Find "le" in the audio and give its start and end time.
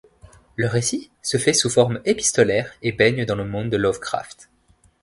0.55-0.65, 3.35-3.45